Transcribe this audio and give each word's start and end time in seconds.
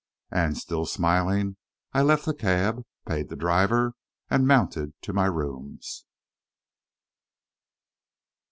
And, 0.31 0.57
still 0.57 0.87
smiling, 0.87 1.57
I 1.93 2.01
left 2.01 2.25
the 2.25 2.33
cab, 2.33 2.81
paid 3.05 3.29
the 3.29 3.35
driver, 3.35 3.93
and 4.31 4.47
mounted 4.47 4.99
to 5.03 5.13
my 5.13 5.27
rooms. 5.27 6.05